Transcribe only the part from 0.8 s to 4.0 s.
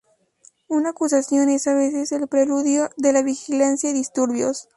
acusación es a veces el preludio de la vigilancia y